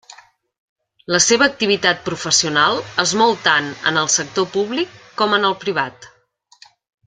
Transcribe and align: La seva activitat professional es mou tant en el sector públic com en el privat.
La 1.15 1.19
seva 1.25 1.47
activitat 1.51 2.01
professional 2.07 2.81
es 3.05 3.13
mou 3.23 3.35
tant 3.45 3.69
en 3.93 4.03
el 4.05 4.11
sector 4.17 4.49
públic 4.57 4.97
com 5.23 5.37
en 5.41 5.47
el 5.53 5.59
privat. 5.67 6.13